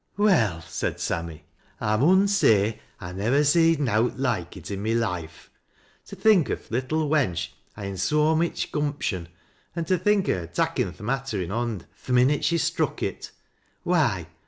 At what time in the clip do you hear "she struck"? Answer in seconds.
12.43-13.03